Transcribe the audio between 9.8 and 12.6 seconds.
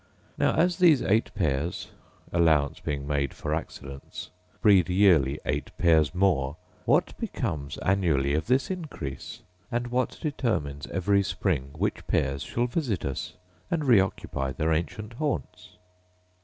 what determines every spring which pairs